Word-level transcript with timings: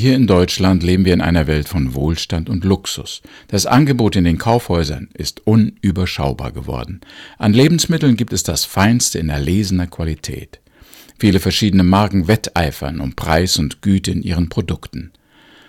Hier 0.00 0.14
in 0.14 0.26
Deutschland 0.26 0.82
leben 0.82 1.04
wir 1.04 1.12
in 1.12 1.20
einer 1.20 1.46
Welt 1.46 1.68
von 1.68 1.92
Wohlstand 1.92 2.48
und 2.48 2.64
Luxus. 2.64 3.20
Das 3.48 3.66
Angebot 3.66 4.16
in 4.16 4.24
den 4.24 4.38
Kaufhäusern 4.38 5.10
ist 5.12 5.46
unüberschaubar 5.46 6.52
geworden. 6.52 7.02
An 7.36 7.52
Lebensmitteln 7.52 8.16
gibt 8.16 8.32
es 8.32 8.42
das 8.42 8.64
Feinste 8.64 9.18
in 9.18 9.28
erlesener 9.28 9.88
Qualität. 9.88 10.60
Viele 11.18 11.38
verschiedene 11.38 11.82
Marken 11.82 12.28
wetteifern 12.28 12.98
um 13.02 13.12
Preis 13.12 13.58
und 13.58 13.82
Güte 13.82 14.12
in 14.12 14.22
ihren 14.22 14.48
Produkten. 14.48 15.12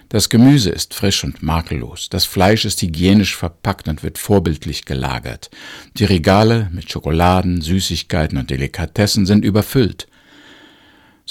Das 0.08 0.30
Gemüse 0.30 0.70
ist 0.70 0.94
frisch 0.94 1.26
und 1.26 1.44
makellos, 1.44 2.08
das 2.08 2.24
Fleisch 2.24 2.64
ist 2.64 2.82
hygienisch 2.82 3.36
verpackt 3.36 3.90
und 3.90 4.02
wird 4.02 4.18
vorbildlich 4.18 4.86
gelagert. 4.86 5.50
Die 5.98 6.06
Regale 6.06 6.70
mit 6.72 6.90
Schokoladen, 6.90 7.60
Süßigkeiten 7.60 8.38
und 8.38 8.50
Delikatessen 8.50 9.26
sind 9.26 9.44
überfüllt. 9.44 10.08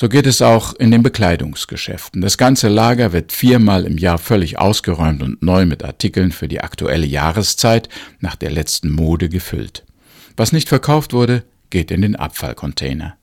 So 0.01 0.09
geht 0.09 0.27
es 0.27 0.41
auch 0.41 0.73
in 0.73 0.91
den 0.91 1.03
Bekleidungsgeschäften. 1.03 2.23
Das 2.23 2.39
ganze 2.39 2.69
Lager 2.69 3.13
wird 3.13 3.33
viermal 3.33 3.85
im 3.85 3.99
Jahr 3.99 4.17
völlig 4.17 4.59
ausgeräumt 4.59 5.23
und 5.23 5.43
neu 5.43 5.67
mit 5.67 5.85
Artikeln 5.85 6.33
für 6.33 6.49
die 6.49 6.63
aktuelle 6.63 7.05
Jahreszeit 7.05 7.91
nach 8.19 8.35
der 8.35 8.51
letzten 8.51 8.89
Mode 8.89 9.29
gefüllt. 9.29 9.85
Was 10.39 10.53
nicht 10.53 10.71
verkauft 10.71 11.13
wurde, 11.13 11.43
geht 11.69 11.91
in 11.91 12.01
den 12.01 12.17
Abfallcontainer. 12.17 13.19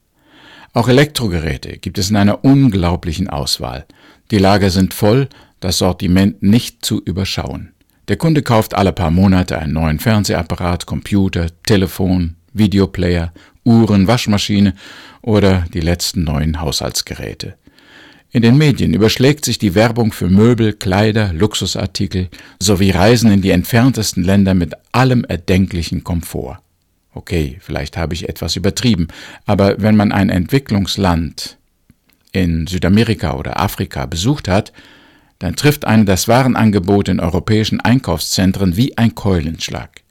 Auch 0.74 0.88
Elektrogeräte 0.88 1.80
gibt 1.80 1.98
es 1.98 2.12
in 2.12 2.16
einer 2.16 2.46
unglaublichen 2.46 3.28
Auswahl. 3.28 3.88
Die 4.30 4.38
Lager 4.38 4.70
sind 4.70 4.94
voll, 4.94 5.30
das 5.60 5.80
Sortiment 5.80 6.44
nicht 6.44 6.86
zu 6.86 7.02
überschauen. 7.02 7.72
Der 8.08 8.18
Kunde 8.18 8.44
kauft 8.44 8.76
alle 8.76 8.94
paar 8.94 9.10
Monate 9.10 9.58
einen 9.58 9.74
neuen 9.74 9.98
Fernsehapparat, 9.98 10.86
Computer, 10.86 11.48
Telefon, 11.66 12.36
Videoplayer, 12.54 13.34
Uhren, 13.68 14.08
Waschmaschine 14.08 14.74
oder 15.22 15.66
die 15.74 15.82
letzten 15.82 16.24
neuen 16.24 16.62
Haushaltsgeräte. 16.62 17.56
In 18.32 18.42
den 18.42 18.58
Medien 18.58 18.94
überschlägt 18.94 19.46
sich 19.46 19.58
die 19.60 19.76
Werbung 19.76 20.12
für 20.12 20.30
Möbel, 20.30 20.74
Kleider, 20.74 21.34
Luxusartikel 21.34 22.30
sowie 22.60 22.92
Reisen 22.92 23.32
in 23.32 23.42
die 23.42 23.52
entferntesten 23.52 24.24
Länder 24.24 24.54
mit 24.54 24.74
allem 24.92 25.24
erdenklichen 25.26 26.04
Komfort. 26.04 26.60
Okay, 27.14 27.58
vielleicht 27.62 27.98
habe 27.98 28.14
ich 28.14 28.30
etwas 28.30 28.56
übertrieben, 28.56 29.08
aber 29.46 29.82
wenn 29.82 29.96
man 29.96 30.12
ein 30.12 30.30
Entwicklungsland 30.30 31.58
in 32.32 32.68
Südamerika 32.68 33.34
oder 33.34 33.60
Afrika 33.60 34.06
besucht 34.06 34.48
hat, 34.48 34.72
dann 35.40 35.56
trifft 35.56 35.86
einen 35.86 36.06
das 36.06 36.28
Warenangebot 36.28 37.10
in 37.10 37.20
europäischen 37.20 37.80
Einkaufszentren 37.82 38.78
wie 38.78 38.98
ein 38.98 39.16
Keulenschlag. 39.16 40.02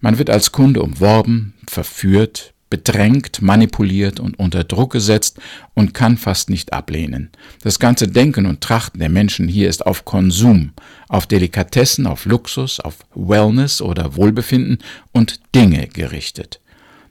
Man 0.00 0.18
wird 0.18 0.30
als 0.30 0.52
Kunde 0.52 0.82
umworben, 0.82 1.54
verführt, 1.66 2.54
bedrängt, 2.70 3.40
manipuliert 3.42 4.20
und 4.20 4.38
unter 4.38 4.64
Druck 4.64 4.92
gesetzt 4.92 5.38
und 5.74 5.94
kann 5.94 6.16
fast 6.16 6.50
nicht 6.50 6.72
ablehnen. 6.72 7.30
Das 7.62 7.78
ganze 7.78 8.08
Denken 8.08 8.46
und 8.46 8.60
Trachten 8.60 9.00
der 9.00 9.08
Menschen 9.08 9.48
hier 9.48 9.68
ist 9.68 9.86
auf 9.86 10.04
Konsum, 10.04 10.72
auf 11.08 11.26
Delikatessen, 11.26 12.06
auf 12.06 12.24
Luxus, 12.24 12.80
auf 12.80 12.98
Wellness 13.14 13.80
oder 13.80 14.16
Wohlbefinden 14.16 14.78
und 15.12 15.40
Dinge 15.54 15.88
gerichtet. 15.88 16.60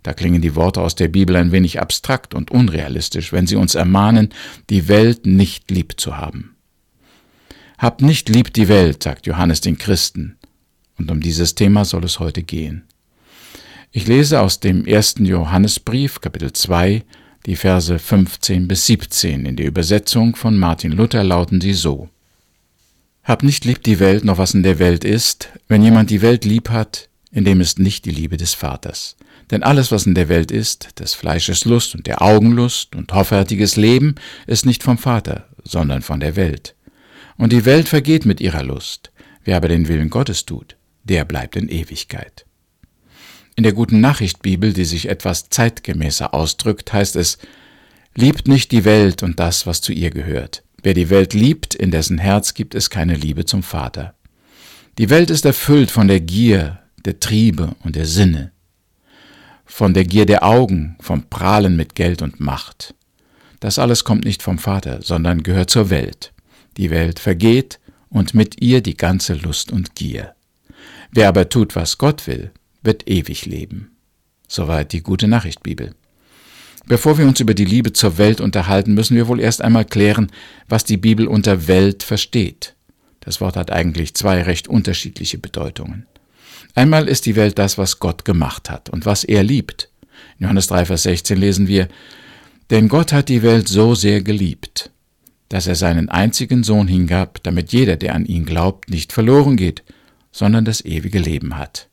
Da 0.03 0.13
klingen 0.13 0.41
die 0.41 0.55
Worte 0.55 0.81
aus 0.81 0.95
der 0.95 1.09
Bibel 1.09 1.35
ein 1.35 1.51
wenig 1.51 1.81
abstrakt 1.81 2.33
und 2.33 2.51
unrealistisch, 2.51 3.33
wenn 3.33 3.47
sie 3.47 3.57
uns 3.57 3.75
ermahnen, 3.75 4.29
die 4.69 4.87
Welt 4.87 5.25
nicht 5.25 5.69
lieb 5.69 5.99
zu 5.99 6.17
haben. 6.17 6.55
Habt 7.77 8.01
nicht 8.01 8.29
lieb 8.29 8.53
die 8.53 8.69
Welt, 8.69 9.03
sagt 9.03 9.27
Johannes 9.27 9.61
den 9.61 9.77
Christen. 9.77 10.37
Und 10.97 11.11
um 11.11 11.19
dieses 11.19 11.55
Thema 11.55 11.85
soll 11.85 12.05
es 12.05 12.19
heute 12.19 12.41
gehen. 12.41 12.85
Ich 13.97 14.05
lese 14.05 14.41
aus 14.41 14.59
dem 14.59 14.85
ersten 14.85 15.25
Johannesbrief, 15.25 16.21
Kapitel 16.21 16.53
2, 16.53 17.03
die 17.47 17.55
Verse 17.55 17.97
15 17.97 18.67
bis 18.67 18.85
17. 18.85 19.47
In 19.47 19.55
der 19.55 19.65
Übersetzung 19.65 20.35
von 20.35 20.55
Martin 20.55 20.91
Luther 20.91 21.23
lauten 21.23 21.61
sie 21.61 21.73
so. 21.73 22.07
Hab 23.23 23.41
nicht 23.41 23.65
lieb 23.65 23.81
die 23.81 23.99
Welt, 23.99 24.23
noch 24.23 24.37
was 24.37 24.53
in 24.53 24.61
der 24.61 24.77
Welt 24.77 25.03
ist. 25.03 25.49
Wenn 25.67 25.81
jemand 25.81 26.11
die 26.11 26.21
Welt 26.21 26.45
lieb 26.45 26.69
hat, 26.69 27.09
in 27.31 27.43
dem 27.43 27.59
ist 27.59 27.79
nicht 27.79 28.05
die 28.05 28.11
Liebe 28.11 28.37
des 28.37 28.53
Vaters. 28.53 29.17
Denn 29.49 29.63
alles, 29.63 29.91
was 29.91 30.05
in 30.05 30.13
der 30.13 30.29
Welt 30.29 30.51
ist, 30.51 30.99
des 30.99 31.15
Fleisches 31.15 31.65
Lust 31.65 31.95
und 31.95 32.05
der 32.05 32.21
Augenlust 32.21 32.95
und 32.95 33.11
hoffärtiges 33.11 33.77
Leben, 33.77 34.13
ist 34.45 34.67
nicht 34.67 34.83
vom 34.83 34.99
Vater, 34.99 35.47
sondern 35.63 36.03
von 36.03 36.19
der 36.19 36.35
Welt. 36.35 36.75
Und 37.35 37.51
die 37.51 37.65
Welt 37.65 37.89
vergeht 37.89 38.27
mit 38.27 38.41
ihrer 38.41 38.61
Lust. 38.61 39.11
Wer 39.43 39.57
aber 39.57 39.69
den 39.69 39.87
Willen 39.87 40.11
Gottes 40.11 40.45
tut, 40.45 40.77
der 41.03 41.25
bleibt 41.25 41.55
in 41.55 41.67
Ewigkeit. 41.67 42.46
In 43.57 43.63
der 43.63 43.73
guten 43.73 44.01
Nachricht 44.01 44.43
Bibel, 44.43 44.71
die 44.71 44.85
sich 44.85 45.09
etwas 45.09 45.49
zeitgemäßer 45.49 46.31
ausdrückt, 46.35 46.93
heißt 46.93 47.15
es, 47.15 47.39
Liebt 48.13 48.47
nicht 48.47 48.71
die 48.71 48.85
Welt 48.85 49.23
und 49.23 49.39
das, 49.39 49.65
was 49.65 49.81
zu 49.81 49.91
ihr 49.91 50.11
gehört. 50.11 50.63
Wer 50.83 50.93
die 50.93 51.09
Welt 51.09 51.33
liebt, 51.33 51.73
in 51.73 51.89
dessen 51.89 52.19
Herz 52.19 52.53
gibt 52.53 52.75
es 52.75 52.91
keine 52.91 53.15
Liebe 53.15 53.45
zum 53.45 53.63
Vater. 53.63 54.13
Die 54.99 55.09
Welt 55.09 55.31
ist 55.31 55.43
erfüllt 55.43 55.89
von 55.89 56.07
der 56.07 56.19
Gier, 56.19 56.79
der 57.03 57.19
Triebe 57.19 57.75
und 57.83 57.95
der 57.95 58.05
Sinne, 58.05 58.51
von 59.65 59.95
der 59.95 60.05
Gier 60.05 60.27
der 60.27 60.43
Augen, 60.43 60.95
vom 60.99 61.27
Prahlen 61.27 61.75
mit 61.75 61.95
Geld 61.95 62.21
und 62.21 62.39
Macht. 62.39 62.93
Das 63.59 63.79
alles 63.79 64.03
kommt 64.03 64.23
nicht 64.23 64.43
vom 64.43 64.59
Vater, 64.59 65.01
sondern 65.01 65.41
gehört 65.41 65.71
zur 65.71 65.89
Welt. 65.89 66.31
Die 66.77 66.91
Welt 66.91 67.19
vergeht 67.19 67.79
und 68.09 68.35
mit 68.35 68.61
ihr 68.61 68.81
die 68.81 68.97
ganze 68.97 69.33
Lust 69.33 69.71
und 69.71 69.95
Gier. 69.95 70.35
Wer 71.11 71.27
aber 71.27 71.49
tut, 71.49 71.75
was 71.75 71.97
Gott 71.97 72.27
will, 72.27 72.51
wird 72.87 73.07
ewig 73.07 73.45
leben. 73.45 73.91
Soweit 74.47 74.93
die 74.93 75.03
gute 75.03 75.27
Nachricht 75.27 75.61
Bibel. 75.61 75.93
Bevor 76.87 77.17
wir 77.17 77.27
uns 77.27 77.39
über 77.41 77.53
die 77.53 77.65
Liebe 77.65 77.91
zur 77.91 78.17
Welt 78.17 78.39
unterhalten, 78.39 78.93
müssen 78.93 79.17
wir 79.17 79.27
wohl 79.27 79.41
erst 79.41 79.61
einmal 79.61 79.85
klären, 79.85 80.31
was 80.69 80.85
die 80.85 80.97
Bibel 80.97 81.27
unter 81.27 81.67
Welt 81.67 82.01
versteht. 82.01 82.75
Das 83.19 83.41
Wort 83.41 83.57
hat 83.57 83.71
eigentlich 83.71 84.15
zwei 84.15 84.41
recht 84.41 84.69
unterschiedliche 84.69 85.37
Bedeutungen. 85.37 86.05
Einmal 86.75 87.09
ist 87.09 87.25
die 87.25 87.35
Welt 87.35 87.59
das, 87.59 87.77
was 87.77 87.99
Gott 87.99 88.23
gemacht 88.23 88.69
hat 88.69 88.89
und 88.89 89.05
was 89.05 89.25
er 89.25 89.43
liebt. 89.43 89.89
In 90.39 90.43
Johannes 90.43 90.67
3, 90.67 90.85
Vers 90.85 91.03
16 91.03 91.37
lesen 91.37 91.67
wir, 91.67 91.89
Denn 92.69 92.87
Gott 92.87 93.11
hat 93.11 93.27
die 93.27 93.43
Welt 93.43 93.67
so 93.67 93.95
sehr 93.95 94.21
geliebt, 94.21 94.91
dass 95.49 95.67
er 95.67 95.75
seinen 95.75 96.07
einzigen 96.07 96.63
Sohn 96.63 96.87
hingab, 96.87 97.43
damit 97.43 97.73
jeder, 97.73 97.97
der 97.97 98.15
an 98.15 98.25
ihn 98.25 98.45
glaubt, 98.45 98.89
nicht 98.89 99.11
verloren 99.11 99.57
geht, 99.57 99.83
sondern 100.31 100.63
das 100.63 100.85
ewige 100.85 101.19
Leben 101.19 101.57
hat. 101.57 101.86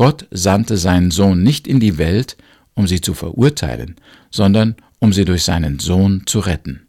Gott 0.00 0.26
sandte 0.30 0.78
seinen 0.78 1.10
Sohn 1.10 1.42
nicht 1.42 1.66
in 1.66 1.78
die 1.78 1.98
Welt, 1.98 2.38
um 2.72 2.86
sie 2.86 3.02
zu 3.02 3.12
verurteilen, 3.12 3.96
sondern 4.30 4.76
um 4.98 5.12
sie 5.12 5.26
durch 5.26 5.42
seinen 5.42 5.78
Sohn 5.78 6.22
zu 6.24 6.38
retten. 6.38 6.88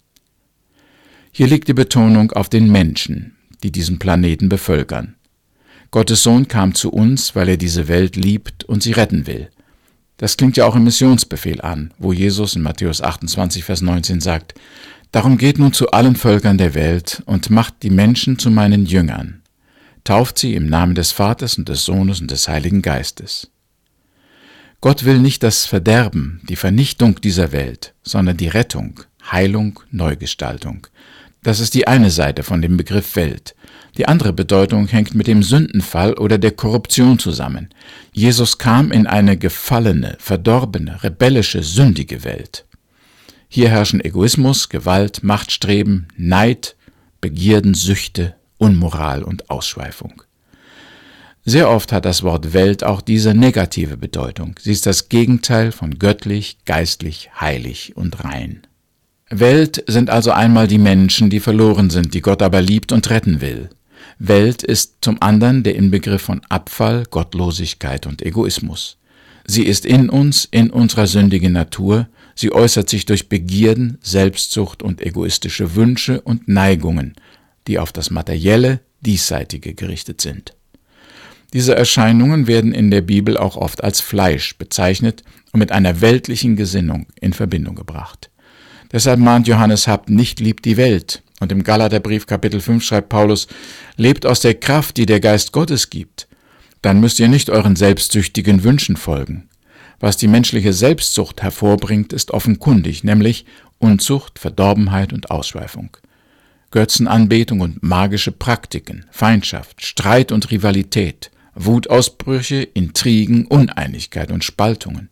Hier 1.33 1.47
liegt 1.47 1.67
die 1.67 1.73
Betonung 1.73 2.31
auf 2.31 2.47
den 2.47 2.71
Menschen, 2.71 3.35
die 3.63 3.71
diesen 3.73 3.99
Planeten 3.99 4.47
bevölkern. 4.47 5.15
Gottes 5.91 6.23
Sohn 6.23 6.47
kam 6.47 6.73
zu 6.73 6.89
uns, 6.89 7.35
weil 7.35 7.49
er 7.49 7.57
diese 7.57 7.89
Welt 7.89 8.15
liebt 8.15 8.63
und 8.63 8.81
sie 8.81 8.93
retten 8.93 9.27
will. 9.27 9.49
Das 10.15 10.37
klingt 10.37 10.55
ja 10.55 10.65
auch 10.65 10.77
im 10.77 10.85
Missionsbefehl 10.85 11.59
an, 11.59 11.93
wo 11.97 12.13
Jesus 12.13 12.55
in 12.55 12.61
Matthäus 12.61 13.01
28, 13.01 13.65
Vers 13.65 13.81
19 13.81 14.21
sagt, 14.21 14.53
Darum 15.11 15.37
geht 15.37 15.59
nun 15.59 15.73
zu 15.73 15.91
allen 15.91 16.15
Völkern 16.15 16.57
der 16.57 16.75
Welt 16.75 17.23
und 17.25 17.49
macht 17.49 17.83
die 17.83 17.89
Menschen 17.89 18.39
zu 18.39 18.49
meinen 18.49 18.85
Jüngern. 18.85 19.40
Tauft 20.03 20.39
sie 20.39 20.55
im 20.55 20.65
Namen 20.65 20.95
des 20.95 21.11
Vaters 21.11 21.57
und 21.57 21.69
des 21.69 21.85
Sohnes 21.85 22.21
und 22.21 22.31
des 22.31 22.47
Heiligen 22.47 22.81
Geistes. 22.81 23.51
Gott 24.81 25.05
will 25.05 25.19
nicht 25.19 25.43
das 25.43 25.67
Verderben, 25.67 26.41
die 26.49 26.55
Vernichtung 26.55 27.21
dieser 27.21 27.51
Welt, 27.51 27.93
sondern 28.01 28.37
die 28.37 28.47
Rettung, 28.47 29.01
Heilung, 29.31 29.79
Neugestaltung. 29.91 30.87
Das 31.43 31.59
ist 31.59 31.75
die 31.75 31.87
eine 31.87 32.09
Seite 32.09 32.41
von 32.41 32.61
dem 32.63 32.77
Begriff 32.77 33.15
Welt. 33.15 33.55
Die 33.97 34.07
andere 34.07 34.33
Bedeutung 34.33 34.87
hängt 34.87 35.13
mit 35.13 35.27
dem 35.27 35.43
Sündenfall 35.43 36.13
oder 36.13 36.37
der 36.37 36.51
Korruption 36.51 37.19
zusammen. 37.19 37.69
Jesus 38.11 38.57
kam 38.57 38.91
in 38.91 39.05
eine 39.05 39.37
gefallene, 39.37 40.17
verdorbene, 40.19 41.03
rebellische, 41.03 41.61
sündige 41.61 42.23
Welt. 42.23 42.65
Hier 43.49 43.69
herrschen 43.69 44.03
Egoismus, 44.03 44.69
Gewalt, 44.69 45.23
Machtstreben, 45.23 46.07
Neid, 46.15 46.75
Begierden, 47.19 47.73
Süchte, 47.73 48.35
Unmoral 48.61 49.23
und 49.23 49.49
Ausschweifung. 49.49 50.21
Sehr 51.43 51.67
oft 51.71 51.91
hat 51.91 52.05
das 52.05 52.21
Wort 52.21 52.53
Welt 52.53 52.83
auch 52.83 53.01
diese 53.01 53.33
negative 53.33 53.97
Bedeutung. 53.97 54.53
Sie 54.61 54.71
ist 54.71 54.85
das 54.85 55.09
Gegenteil 55.09 55.71
von 55.71 55.97
göttlich, 55.97 56.59
geistlich, 56.65 57.31
heilig 57.39 57.93
und 57.95 58.23
rein. 58.23 58.61
Welt 59.31 59.83
sind 59.87 60.11
also 60.11 60.29
einmal 60.29 60.67
die 60.67 60.77
Menschen, 60.77 61.31
die 61.31 61.39
verloren 61.39 61.89
sind, 61.89 62.13
die 62.13 62.21
Gott 62.21 62.43
aber 62.43 62.61
liebt 62.61 62.91
und 62.91 63.09
retten 63.09 63.41
will. 63.41 63.69
Welt 64.19 64.61
ist 64.61 64.97
zum 65.01 65.19
anderen 65.21 65.63
der 65.63 65.75
Inbegriff 65.75 66.21
von 66.21 66.41
Abfall, 66.49 67.05
Gottlosigkeit 67.09 68.05
und 68.05 68.21
Egoismus. 68.21 68.97
Sie 69.47 69.63
ist 69.63 69.87
in 69.87 70.09
uns, 70.09 70.45
in 70.45 70.69
unserer 70.69 71.07
sündigen 71.07 71.53
Natur, 71.53 72.07
Sie 72.35 72.51
äußert 72.53 72.89
sich 72.89 73.05
durch 73.05 73.27
Begierden, 73.27 73.97
Selbstsucht 74.01 74.83
und 74.83 75.01
egoistische 75.01 75.75
Wünsche 75.75 76.21
und 76.21 76.47
Neigungen, 76.47 77.15
die 77.67 77.79
auf 77.79 77.91
das 77.91 78.09
Materielle, 78.09 78.81
Diesseitige 79.01 79.73
gerichtet 79.73 80.21
sind. 80.21 80.53
Diese 81.53 81.75
Erscheinungen 81.75 82.47
werden 82.47 82.73
in 82.73 82.91
der 82.91 83.01
Bibel 83.01 83.35
auch 83.35 83.57
oft 83.57 83.83
als 83.83 83.99
Fleisch 83.99 84.57
bezeichnet 84.57 85.23
und 85.51 85.59
mit 85.59 85.71
einer 85.71 85.99
weltlichen 85.99 86.55
Gesinnung 86.55 87.07
in 87.19 87.33
Verbindung 87.33 87.75
gebracht. 87.75 88.29
Deshalb 88.91 89.19
mahnt 89.19 89.47
Johannes 89.47 89.87
Habt 89.87 90.09
nicht 90.09 90.39
lieb 90.39 90.61
die 90.61 90.77
Welt 90.77 91.23
Und 91.39 91.51
im 91.51 91.63
Galaterbrief 91.63 92.27
Kapitel 92.27 92.61
5 92.61 92.83
schreibt 92.83 93.09
Paulus, 93.09 93.47
lebt 93.97 94.25
aus 94.25 94.41
der 94.41 94.53
Kraft, 94.53 94.97
die 94.97 95.07
der 95.07 95.19
Geist 95.19 95.51
Gottes 95.51 95.89
gibt. 95.89 96.27
Dann 96.81 96.99
müsst 96.99 97.19
ihr 97.19 97.27
nicht 97.27 97.49
euren 97.49 97.75
selbstsüchtigen 97.75 98.63
Wünschen 98.63 98.95
folgen. 98.95 99.49
Was 99.99 100.17
die 100.17 100.27
menschliche 100.27 100.73
Selbstsucht 100.73 101.41
hervorbringt, 101.41 102.13
ist 102.13 102.31
offenkundig, 102.31 103.03
nämlich 103.03 103.45
Unzucht, 103.79 104.39
Verdorbenheit 104.39 105.13
und 105.13 105.31
Ausschweifung. 105.31 105.97
Götzenanbetung 106.71 107.59
und 107.59 107.83
magische 107.83 108.31
Praktiken, 108.31 109.05
Feindschaft, 109.11 109.85
Streit 109.85 110.31
und 110.31 110.51
Rivalität, 110.51 111.29
Wutausbrüche, 111.53 112.63
Intrigen, 112.63 113.45
Uneinigkeit 113.45 114.31
und 114.31 114.43
Spaltungen, 114.43 115.09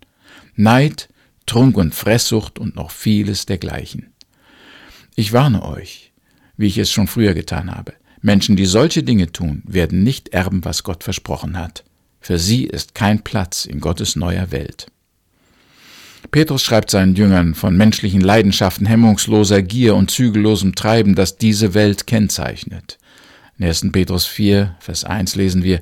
Neid, 0.55 1.09
Trunk 1.45 1.77
und 1.77 1.93
Fresssucht 1.93 2.59
und 2.59 2.75
noch 2.75 2.91
vieles 2.91 3.45
dergleichen. 3.45 4.13
Ich 5.15 5.33
warne 5.33 5.63
euch, 5.63 6.13
wie 6.55 6.67
ich 6.67 6.77
es 6.77 6.91
schon 6.91 7.07
früher 7.07 7.33
getan 7.33 7.75
habe. 7.75 7.93
Menschen, 8.21 8.55
die 8.55 8.65
solche 8.65 9.03
Dinge 9.03 9.31
tun, 9.31 9.63
werden 9.65 10.03
nicht 10.03 10.29
erben, 10.29 10.63
was 10.63 10.83
Gott 10.83 11.03
versprochen 11.03 11.57
hat. 11.57 11.83
Für 12.21 12.37
sie 12.37 12.65
ist 12.65 12.95
kein 12.95 13.23
Platz 13.23 13.65
in 13.65 13.79
Gottes 13.79 14.15
neuer 14.15 14.51
Welt. 14.51 14.87
Petrus 16.31 16.63
schreibt 16.63 16.91
seinen 16.91 17.15
Jüngern 17.15 17.55
von 17.55 17.75
menschlichen 17.75 18.21
Leidenschaften, 18.21 18.85
hemmungsloser 18.85 19.61
Gier 19.61 19.95
und 19.95 20.11
zügellosem 20.11 20.75
Treiben, 20.75 21.15
das 21.15 21.37
diese 21.37 21.73
Welt 21.73 22.07
kennzeichnet. 22.07 22.97
In 23.57 23.65
1. 23.65 23.91
Petrus 23.91 24.25
4, 24.25 24.75
Vers 24.79 25.03
1 25.03 25.35
lesen 25.35 25.63
wir, 25.63 25.81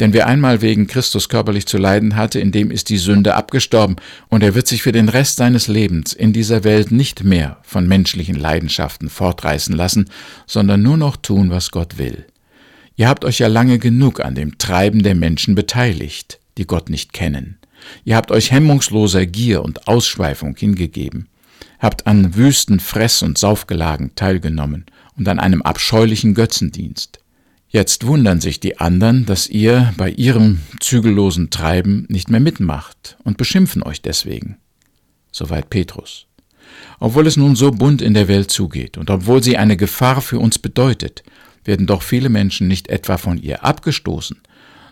denn 0.00 0.14
wer 0.14 0.26
einmal 0.26 0.62
wegen 0.62 0.86
Christus 0.86 1.28
körperlich 1.28 1.66
zu 1.66 1.76
leiden 1.76 2.16
hatte, 2.16 2.40
in 2.40 2.50
dem 2.50 2.70
ist 2.70 2.88
die 2.88 2.96
Sünde 2.96 3.34
abgestorben, 3.34 3.96
und 4.28 4.42
er 4.42 4.54
wird 4.54 4.66
sich 4.66 4.82
für 4.82 4.92
den 4.92 5.10
Rest 5.10 5.36
seines 5.36 5.68
Lebens 5.68 6.14
in 6.14 6.32
dieser 6.32 6.64
Welt 6.64 6.90
nicht 6.90 7.22
mehr 7.22 7.58
von 7.62 7.86
menschlichen 7.86 8.36
Leidenschaften 8.36 9.10
fortreißen 9.10 9.76
lassen, 9.76 10.08
sondern 10.46 10.82
nur 10.82 10.96
noch 10.96 11.16
tun, 11.16 11.50
was 11.50 11.70
Gott 11.70 11.98
will. 11.98 12.24
Ihr 12.96 13.08
habt 13.08 13.24
euch 13.26 13.38
ja 13.38 13.48
lange 13.48 13.78
genug 13.78 14.20
an 14.20 14.34
dem 14.34 14.56
Treiben 14.56 15.02
der 15.02 15.14
Menschen 15.14 15.54
beteiligt, 15.54 16.38
die 16.56 16.66
Gott 16.66 16.88
nicht 16.88 17.12
kennen. 17.12 17.59
Ihr 18.04 18.16
habt 18.16 18.30
euch 18.30 18.50
hemmungsloser 18.50 19.26
Gier 19.26 19.62
und 19.62 19.88
Ausschweifung 19.88 20.56
hingegeben, 20.56 21.28
habt 21.78 22.06
an 22.06 22.34
wüsten 22.34 22.80
Fress- 22.80 23.22
und 23.22 23.38
Saufgelagen 23.38 24.14
teilgenommen 24.14 24.86
und 25.16 25.28
an 25.28 25.38
einem 25.38 25.62
abscheulichen 25.62 26.34
Götzendienst. 26.34 27.20
Jetzt 27.68 28.04
wundern 28.06 28.40
sich 28.40 28.58
die 28.58 28.78
anderen, 28.78 29.26
dass 29.26 29.46
ihr 29.46 29.94
bei 29.96 30.10
ihrem 30.10 30.60
zügellosen 30.80 31.50
Treiben 31.50 32.04
nicht 32.08 32.28
mehr 32.28 32.40
mitmacht 32.40 33.16
und 33.22 33.36
beschimpfen 33.36 33.84
euch 33.84 34.02
deswegen. 34.02 34.56
Soweit 35.30 35.70
Petrus. 35.70 36.26
Obwohl 36.98 37.28
es 37.28 37.36
nun 37.36 37.54
so 37.54 37.70
bunt 37.70 38.02
in 38.02 38.14
der 38.14 38.26
Welt 38.26 38.50
zugeht 38.50 38.98
und 38.98 39.08
obwohl 39.08 39.42
sie 39.42 39.56
eine 39.56 39.76
Gefahr 39.76 40.20
für 40.20 40.40
uns 40.40 40.58
bedeutet, 40.58 41.22
werden 41.64 41.86
doch 41.86 42.02
viele 42.02 42.28
Menschen 42.28 42.66
nicht 42.66 42.88
etwa 42.88 43.18
von 43.18 43.38
ihr 43.38 43.64
abgestoßen, 43.64 44.38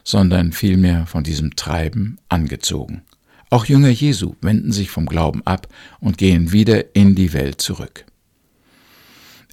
sondern 0.09 0.53
vielmehr 0.53 1.05
von 1.05 1.23
diesem 1.23 1.55
Treiben 1.55 2.17
angezogen. 2.31 3.03
Auch 3.51 3.67
Jünger 3.67 3.91
Jesu 3.91 4.37
wenden 4.41 4.73
sich 4.73 4.89
vom 4.89 5.05
Glauben 5.05 5.47
ab 5.47 5.69
und 6.01 6.17
gehen 6.17 6.51
wieder 6.51 6.97
in 6.97 7.15
die 7.15 7.35
Welt 7.35 7.61
zurück. 7.61 8.07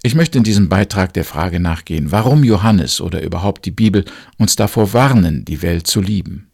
Ich 0.02 0.16
möchte 0.16 0.38
in 0.38 0.46
diesem 0.46 0.69
Beitrag 0.69 1.13
der 1.13 1.25
Frage 1.25 1.60
nachgehen, 1.60 2.13
warum 2.13 2.46
Johannes 2.46 3.02
oder 3.02 3.22
überhaupt 3.22 3.66
die 3.66 3.72
Bibel 3.72 4.06
uns 4.38 4.56
davor 4.56 4.94
warnen, 4.94 5.44
die 5.44 5.62
Welt 5.62 5.88
zu 5.88 6.00
lieben. 6.00 6.48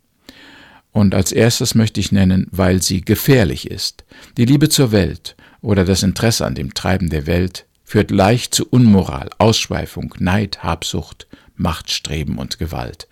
Und 0.91 1.13
als 1.13 1.31
erstes 1.31 1.75
möchte 1.75 1.99
ich 1.99 2.11
nennen, 2.11 2.47
weil 2.49 2.81
sie 2.81 3.01
gefährlich 3.01 3.69
ist. 3.69 4.03
Die 4.35 4.45
Liebe 4.45 4.69
zur 4.69 4.91
Welt 4.91 5.35
oder 5.61 5.85
das 5.85 6.01
Interesse 6.01 6.47
an 6.47 6.55
dem 6.55 6.73
Treiben 6.73 7.11
der 7.11 7.27
Welt 7.27 7.67
führt 7.83 8.09
leicht 8.09 8.55
zu 8.55 8.67
Unmoral, 8.67 9.29
Ausschweifung, 9.37 10.15
Neid, 10.17 10.63
Habsucht, 10.63 11.27
Machtstreben 11.61 12.37
und 12.37 12.59
Gewalt. 12.59 13.07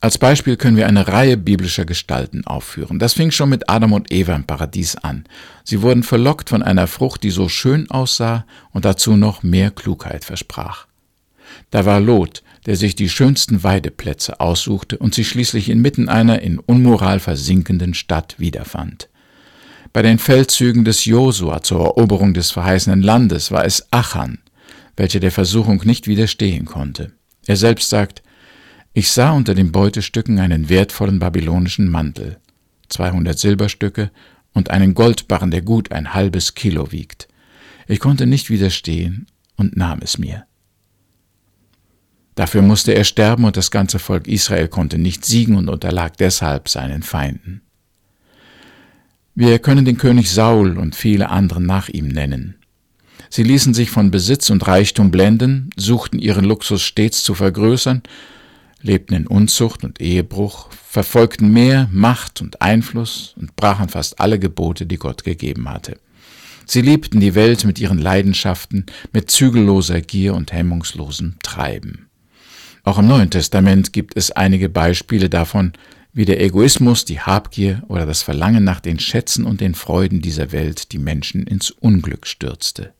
Als 0.00 0.18
Beispiel 0.18 0.56
können 0.56 0.76
wir 0.76 0.86
eine 0.86 1.08
Reihe 1.08 1.36
biblischer 1.36 1.84
Gestalten 1.84 2.46
aufführen. 2.46 2.98
Das 2.98 3.14
fing 3.14 3.30
schon 3.30 3.48
mit 3.48 3.68
Adam 3.68 3.92
und 3.92 4.12
Eva 4.12 4.34
im 4.34 4.44
Paradies 4.44 4.96
an. 4.96 5.24
Sie 5.64 5.82
wurden 5.82 6.02
verlockt 6.02 6.50
von 6.50 6.62
einer 6.62 6.86
Frucht, 6.86 7.22
die 7.22 7.30
so 7.30 7.48
schön 7.48 7.90
aussah 7.90 8.44
und 8.72 8.84
dazu 8.84 9.16
noch 9.16 9.42
mehr 9.42 9.70
Klugheit 9.70 10.24
versprach. 10.24 10.86
Da 11.70 11.84
war 11.84 12.00
Lot, 12.00 12.42
der 12.66 12.76
sich 12.76 12.94
die 12.94 13.08
schönsten 13.08 13.62
Weideplätze 13.62 14.40
aussuchte 14.40 14.98
und 14.98 15.14
sich 15.14 15.28
schließlich 15.28 15.68
inmitten 15.68 16.08
einer 16.08 16.40
in 16.40 16.58
Unmoral 16.58 17.20
versinkenden 17.20 17.94
Stadt 17.94 18.36
wiederfand. 18.38 19.08
Bei 19.92 20.02
den 20.02 20.18
Feldzügen 20.18 20.84
des 20.84 21.04
Josua 21.04 21.62
zur 21.62 21.84
Eroberung 21.84 22.34
des 22.34 22.50
verheißenen 22.50 23.02
Landes 23.02 23.52
war 23.52 23.64
es 23.64 23.86
Achan, 23.92 24.38
welcher 24.96 25.20
der 25.20 25.30
Versuchung 25.30 25.82
nicht 25.84 26.06
widerstehen 26.06 26.64
konnte. 26.64 27.12
Er 27.46 27.56
selbst 27.56 27.90
sagt, 27.90 28.22
ich 28.92 29.10
sah 29.10 29.32
unter 29.32 29.54
den 29.54 29.72
Beutestücken 29.72 30.38
einen 30.38 30.68
wertvollen 30.68 31.18
babylonischen 31.18 31.90
Mantel, 31.90 32.38
200 32.88 33.38
Silberstücke 33.38 34.10
und 34.52 34.70
einen 34.70 34.94
Goldbarren, 34.94 35.50
der 35.50 35.62
gut 35.62 35.92
ein 35.92 36.14
halbes 36.14 36.54
Kilo 36.54 36.92
wiegt. 36.92 37.28
Ich 37.88 37.98
konnte 38.00 38.26
nicht 38.26 38.50
widerstehen 38.50 39.26
und 39.56 39.76
nahm 39.76 40.00
es 40.00 40.16
mir. 40.16 40.46
Dafür 42.34 42.62
musste 42.62 42.94
er 42.94 43.04
sterben 43.04 43.44
und 43.44 43.56
das 43.56 43.70
ganze 43.70 43.98
Volk 43.98 44.26
Israel 44.26 44.68
konnte 44.68 44.98
nicht 44.98 45.24
siegen 45.24 45.56
und 45.56 45.68
unterlag 45.68 46.16
deshalb 46.16 46.68
seinen 46.68 47.02
Feinden. 47.02 47.62
Wir 49.36 49.58
können 49.58 49.84
den 49.84 49.98
König 49.98 50.30
Saul 50.30 50.78
und 50.78 50.94
viele 50.94 51.30
andere 51.30 51.60
nach 51.60 51.88
ihm 51.88 52.08
nennen. 52.08 52.56
Sie 53.34 53.42
ließen 53.42 53.74
sich 53.74 53.90
von 53.90 54.12
Besitz 54.12 54.48
und 54.50 54.64
Reichtum 54.64 55.10
blenden, 55.10 55.70
suchten 55.76 56.20
ihren 56.20 56.44
Luxus 56.44 56.82
stets 56.82 57.24
zu 57.24 57.34
vergrößern, 57.34 58.04
lebten 58.80 59.12
in 59.12 59.26
Unzucht 59.26 59.82
und 59.82 60.00
Ehebruch, 60.00 60.68
verfolgten 60.70 61.52
mehr 61.52 61.88
Macht 61.90 62.40
und 62.40 62.62
Einfluss 62.62 63.34
und 63.36 63.56
brachen 63.56 63.88
fast 63.88 64.20
alle 64.20 64.38
Gebote, 64.38 64.86
die 64.86 64.98
Gott 64.98 65.24
gegeben 65.24 65.68
hatte. 65.68 65.98
Sie 66.64 66.80
liebten 66.80 67.18
die 67.18 67.34
Welt 67.34 67.64
mit 67.64 67.80
ihren 67.80 67.98
Leidenschaften, 67.98 68.86
mit 69.12 69.32
zügelloser 69.32 70.00
Gier 70.00 70.32
und 70.34 70.52
hemmungslosem 70.52 71.34
Treiben. 71.42 72.06
Auch 72.84 73.00
im 73.00 73.08
Neuen 73.08 73.30
Testament 73.30 73.92
gibt 73.92 74.16
es 74.16 74.30
einige 74.30 74.68
Beispiele 74.68 75.28
davon, 75.28 75.72
wie 76.12 76.24
der 76.24 76.40
Egoismus, 76.40 77.04
die 77.04 77.18
Habgier 77.18 77.82
oder 77.88 78.06
das 78.06 78.22
Verlangen 78.22 78.62
nach 78.62 78.78
den 78.78 79.00
Schätzen 79.00 79.44
und 79.44 79.60
den 79.60 79.74
Freuden 79.74 80.20
dieser 80.20 80.52
Welt 80.52 80.92
die 80.92 81.00
Menschen 81.00 81.48
ins 81.48 81.72
Unglück 81.72 82.28
stürzte. 82.28 82.94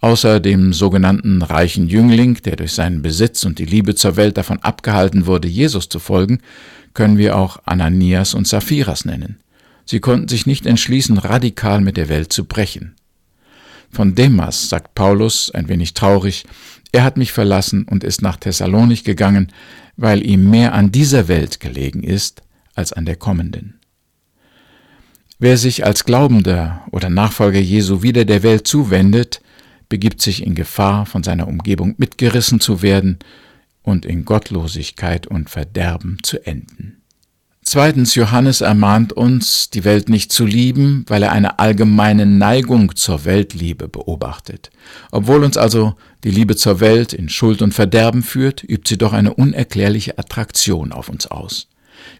Außer 0.00 0.40
dem 0.40 0.72
sogenannten 0.72 1.42
reichen 1.42 1.88
Jüngling, 1.88 2.40
der 2.42 2.56
durch 2.56 2.72
seinen 2.72 3.02
Besitz 3.02 3.44
und 3.44 3.58
die 3.58 3.66
Liebe 3.66 3.94
zur 3.94 4.16
Welt 4.16 4.38
davon 4.38 4.58
abgehalten 4.60 5.26
wurde, 5.26 5.46
Jesus 5.46 5.88
zu 5.88 5.98
folgen, 5.98 6.40
können 6.94 7.18
wir 7.18 7.36
auch 7.36 7.58
Ananias 7.66 8.34
und 8.34 8.48
Saphiras 8.48 9.04
nennen. 9.04 9.38
Sie 9.84 10.00
konnten 10.00 10.28
sich 10.28 10.46
nicht 10.46 10.66
entschließen, 10.66 11.18
radikal 11.18 11.80
mit 11.80 11.96
der 11.96 12.08
Welt 12.08 12.32
zu 12.32 12.44
brechen. 12.44 12.94
Von 13.90 14.14
Demas 14.14 14.68
sagt 14.68 14.94
Paulus, 14.94 15.50
ein 15.50 15.68
wenig 15.68 15.94
traurig, 15.94 16.46
er 16.92 17.04
hat 17.04 17.16
mich 17.16 17.32
verlassen 17.32 17.84
und 17.84 18.02
ist 18.02 18.22
nach 18.22 18.36
Thessalonik 18.36 19.04
gegangen, 19.04 19.52
weil 19.96 20.24
ihm 20.24 20.48
mehr 20.48 20.74
an 20.74 20.92
dieser 20.92 21.28
Welt 21.28 21.60
gelegen 21.60 22.02
ist 22.02 22.42
als 22.74 22.92
an 22.92 23.04
der 23.04 23.16
kommenden. 23.16 23.78
Wer 25.38 25.56
sich 25.56 25.84
als 25.84 26.04
Glaubender 26.04 26.82
oder 26.90 27.10
Nachfolger 27.10 27.60
Jesu 27.60 28.02
wieder 28.02 28.24
der 28.24 28.42
Welt 28.42 28.66
zuwendet, 28.66 29.40
begibt 29.90 30.22
sich 30.22 30.46
in 30.46 30.54
Gefahr, 30.54 31.04
von 31.04 31.22
seiner 31.22 31.46
Umgebung 31.46 31.96
mitgerissen 31.98 32.60
zu 32.60 32.80
werden 32.80 33.18
und 33.82 34.06
in 34.06 34.24
Gottlosigkeit 34.24 35.26
und 35.26 35.50
Verderben 35.50 36.16
zu 36.22 36.38
enden. 36.46 36.96
Zweitens, 37.62 38.14
Johannes 38.14 38.62
ermahnt 38.62 39.12
uns, 39.12 39.68
die 39.70 39.84
Welt 39.84 40.08
nicht 40.08 40.32
zu 40.32 40.46
lieben, 40.46 41.04
weil 41.08 41.22
er 41.22 41.32
eine 41.32 41.58
allgemeine 41.58 42.24
Neigung 42.24 42.96
zur 42.96 43.24
Weltliebe 43.24 43.86
beobachtet. 43.86 44.70
Obwohl 45.10 45.44
uns 45.44 45.56
also 45.56 45.94
die 46.24 46.30
Liebe 46.30 46.56
zur 46.56 46.80
Welt 46.80 47.12
in 47.12 47.28
Schuld 47.28 47.60
und 47.60 47.74
Verderben 47.74 48.22
führt, 48.22 48.64
übt 48.64 48.88
sie 48.88 48.98
doch 48.98 49.12
eine 49.12 49.34
unerklärliche 49.34 50.18
Attraktion 50.18 50.90
auf 50.90 51.08
uns 51.08 51.26
aus. 51.26 51.68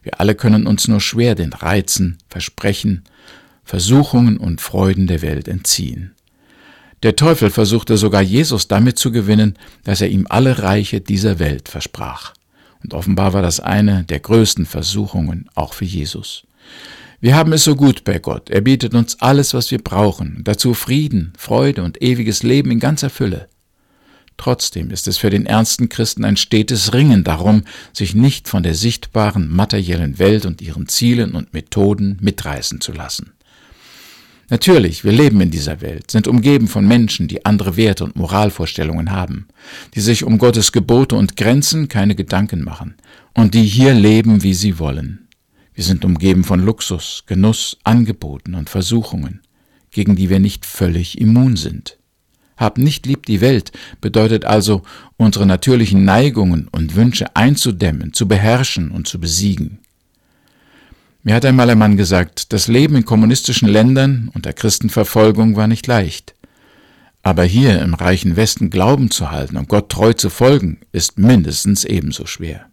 Wir 0.03 0.21
alle 0.21 0.35
können 0.35 0.67
uns 0.67 0.89
nur 0.89 1.00
schwer 1.00 1.35
den 1.35 1.53
Reizen, 1.53 2.19
Versprechen, 2.29 3.05
Versuchungen 3.65 4.37
und 4.37 4.61
Freuden 4.61 5.07
der 5.07 5.23
Welt 5.23 5.49
entziehen. 5.49 6.12
Der 7.02 7.16
Teufel 7.16 7.50
versuchte 7.50 7.97
sogar 7.97 8.21
Jesus 8.21 8.69
damit 8.69 8.99
zu 8.99 9.11
gewinnen, 9.11 9.57
dass 9.85 10.02
er 10.02 10.09
ihm 10.09 10.26
alle 10.28 10.59
Reiche 10.59 11.00
dieser 11.00 11.38
Welt 11.38 11.69
versprach. 11.69 12.35
Und 12.83 12.95
offenbar 12.95 13.33
war 13.33 13.42
das 13.42 13.61
eine 13.61 14.04
der 14.04 14.21
größten 14.21 14.66
Versuchungen 14.66 15.49
auch 15.54 15.73
für 15.73 15.87
Jesus. 15.87 16.45
Wir 17.21 17.37
haben 17.37 17.52
es 17.52 17.64
so 17.64 17.76
gut 17.76 18.04
bei 18.04 18.19
Gott. 18.19 18.49
Er 18.49 18.62
bietet 18.62 18.95
uns 18.95 19.21
alles, 19.21 19.52
was 19.52 19.71
wir 19.71 19.78
brauchen, 19.78 20.40
dazu 20.45 20.73
Frieden, 20.73 21.33
Freude 21.37 21.83
und 21.83 22.02
ewiges 22.02 22.42
Leben 22.42 22.71
in 22.71 22.80
ganzer 22.80 23.11
Fülle. 23.11 23.49
Trotzdem 24.38 24.90
ist 24.90 25.07
es 25.07 25.19
für 25.19 25.28
den 25.28 25.45
ernsten 25.45 25.90
Christen 25.90 26.25
ein 26.25 26.38
stetes 26.38 26.95
Ringen 26.95 27.25
darum, 27.25 27.64
sich 27.92 28.14
nicht 28.14 28.49
von 28.49 28.62
der 28.62 28.75
sichtbaren 28.75 29.54
materiellen 29.54 30.19
Welt 30.19 30.47
und 30.47 30.62
ihren 30.62 30.88
Zielen 30.88 31.33
und 31.33 31.52
Methoden 31.52 32.16
mitreißen 32.23 32.80
zu 32.80 32.92
lassen. 32.92 33.33
Natürlich, 34.50 35.04
wir 35.04 35.12
leben 35.12 35.40
in 35.40 35.52
dieser 35.52 35.80
Welt, 35.80 36.11
sind 36.11 36.26
umgeben 36.26 36.66
von 36.66 36.87
Menschen, 36.87 37.28
die 37.28 37.47
andere 37.47 37.76
Werte 37.76 38.02
und 38.02 38.16
Moralvorstellungen 38.16 39.12
haben, 39.12 39.47
die 39.95 40.00
sich 40.00 40.25
um 40.25 40.38
Gottes 40.38 40.73
Gebote 40.73 41.14
und 41.14 41.37
Grenzen 41.37 41.87
keine 41.87 42.16
Gedanken 42.16 42.64
machen 42.64 42.97
und 43.33 43.54
die 43.54 43.62
hier 43.62 43.95
leben, 43.95 44.42
wie 44.42 44.54
sie 44.54 44.80
wollen. 44.80 45.28
Wir 45.73 45.85
sind 45.85 46.04
umgeben 46.04 46.42
von 46.42 46.64
Luxus, 46.64 47.23
Genuss, 47.26 47.78
Angeboten 47.85 48.57
und 48.57 48.69
Versuchungen, 48.69 49.40
gegen 49.92 50.16
die 50.16 50.28
wir 50.28 50.40
nicht 50.40 50.66
völlig 50.66 51.21
immun 51.21 51.54
sind. 51.54 51.97
Hab 52.57 52.76
nicht 52.76 53.07
lieb 53.07 53.26
die 53.26 53.40
Welt 53.40 53.71
bedeutet 54.00 54.45
also, 54.45 54.83
unsere 55.16 55.47
natürlichen 55.47 56.04
Neigungen 56.04 56.66
und 56.73 56.97
Wünsche 56.97 57.37
einzudämmen, 57.37 58.12
zu 58.12 58.26
beherrschen 58.26 58.90
und 58.90 59.07
zu 59.07 59.21
besiegen. 59.21 59.78
Mir 61.23 61.35
hat 61.35 61.45
einmal 61.45 61.69
ein 61.69 61.79
Mann 61.79 61.99
gesagt, 61.99 62.53
das 62.53 62.67
Leben 62.67 62.97
in 62.97 63.05
kommunistischen 63.05 63.69
Ländern 63.69 64.31
unter 64.33 64.55
Christenverfolgung 64.55 65.55
war 65.55 65.67
nicht 65.67 65.87
leicht. 65.87 66.35
Aber 67.23 67.45
hier 67.45 67.83
im 67.83 67.93
reichen 67.93 68.37
Westen 68.37 68.71
Glauben 68.71 69.11
zu 69.11 69.31
halten 69.31 69.59
und 69.59 69.69
Gott 69.69 69.91
treu 69.91 70.15
zu 70.15 70.31
folgen, 70.31 70.81
ist 70.93 71.19
mindestens 71.19 71.85
ebenso 71.85 72.25
schwer. 72.25 72.67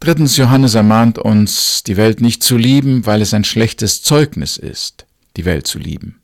Drittens, 0.00 0.38
Johannes 0.38 0.74
ermahnt 0.74 1.18
uns, 1.18 1.82
die 1.82 1.98
Welt 1.98 2.22
nicht 2.22 2.42
zu 2.42 2.56
lieben, 2.56 3.04
weil 3.04 3.20
es 3.20 3.34
ein 3.34 3.44
schlechtes 3.44 4.02
Zeugnis 4.02 4.56
ist, 4.56 5.06
die 5.36 5.44
Welt 5.44 5.66
zu 5.66 5.78
lieben. 5.78 6.22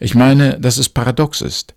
Ich 0.00 0.16
meine, 0.16 0.58
dass 0.58 0.78
es 0.78 0.88
paradox 0.88 1.40
ist, 1.40 1.74